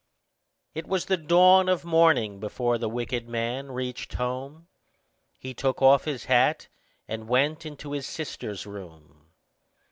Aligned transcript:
It 0.73 0.87
was 0.87 1.05
the 1.05 1.15
dawn 1.15 1.69
of 1.69 1.85
morning 1.85 2.39
before 2.39 2.79
the 2.79 2.89
wicked 2.89 3.29
man 3.29 3.71
reached 3.71 4.15
home; 4.15 4.67
he 5.37 5.53
took 5.53 5.79
off 5.79 6.05
his 6.05 6.25
hat, 6.25 6.69
and 7.07 7.29
went 7.29 7.67
into 7.67 7.91
his 7.91 8.07
sister's 8.07 8.65
room. 8.65 9.27